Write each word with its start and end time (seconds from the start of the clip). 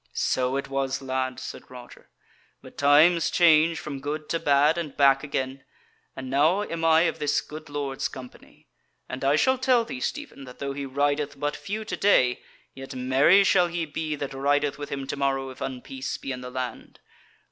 "So 0.15 0.55
it 0.57 0.67
was, 0.67 0.99
lad," 0.99 1.39
said 1.39 1.69
Roger, 1.69 2.09
"but 2.63 2.75
times 2.75 3.29
change 3.29 3.77
from 3.79 3.99
good 3.99 4.29
to 4.29 4.39
bad 4.39 4.75
and 4.79 4.97
back 4.97 5.23
again; 5.23 5.63
and 6.15 6.27
now 6.27 6.63
am 6.63 6.83
I 6.83 7.01
of 7.01 7.19
this 7.19 7.39
good 7.39 7.69
lord's 7.69 8.07
company; 8.07 8.65
and 9.07 9.23
I 9.23 9.35
shall 9.35 9.59
tell 9.59 9.85
thee, 9.85 9.99
Stephen, 9.99 10.45
that 10.45 10.57
though 10.57 10.73
he 10.73 10.87
rideth 10.87 11.39
but 11.39 11.55
few 11.55 11.85
to 11.85 11.95
day, 11.95 12.41
yet 12.73 12.95
merry 12.95 13.43
shall 13.43 13.67
he 13.67 13.85
be 13.85 14.15
that 14.15 14.33
rideth 14.33 14.79
with 14.79 14.89
him 14.89 15.05
to 15.05 15.15
morrow 15.15 15.51
if 15.51 15.59
unpeace 15.59 16.17
be 16.19 16.31
in 16.31 16.41
the 16.41 16.49
land. 16.49 16.99